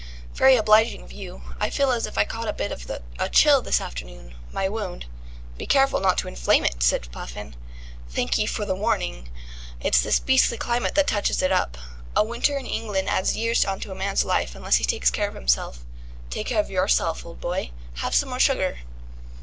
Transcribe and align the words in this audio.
"Very 0.33 0.55
obliging 0.55 1.03
of 1.03 1.11
you. 1.11 1.43
I 1.59 1.69
feel 1.69 1.91
as 1.91 2.07
if 2.07 2.17
I 2.17 2.25
caught 2.25 2.47
a 2.47 2.53
bit 2.53 2.71
of 2.71 2.89
a 3.19 3.29
chill 3.29 3.61
this 3.61 3.79
afternoon. 3.79 4.33
My 4.51 4.67
wound." 4.67 5.05
"Be 5.59 5.67
careful 5.67 5.99
not 5.99 6.17
to 6.17 6.27
inflame 6.27 6.65
it," 6.65 6.81
said 6.81 7.11
Puffin. 7.11 7.55
"Thank 8.09 8.39
ye 8.39 8.47
for 8.47 8.65
the 8.65 8.73
warning. 8.73 9.29
It's 9.79 10.01
this 10.01 10.19
beastly 10.19 10.57
climate 10.57 10.95
that 10.95 11.05
touches 11.05 11.43
it 11.43 11.51
up. 11.51 11.77
A 12.15 12.23
winter 12.23 12.57
in 12.57 12.65
England 12.65 13.09
adds 13.09 13.37
years 13.37 13.63
on 13.63 13.79
to 13.81 13.91
a 13.91 13.95
man's 13.95 14.25
life 14.25 14.55
unless 14.55 14.77
he 14.77 14.85
takes 14.85 15.11
care 15.11 15.27
of 15.27 15.35
himself. 15.35 15.85
Take 16.31 16.47
care 16.47 16.59
of 16.61 16.71
yourself, 16.71 17.23
old 17.23 17.39
boy. 17.39 17.69
Have 17.97 18.15
some 18.15 18.29
more 18.29 18.39
sugar." 18.39 18.79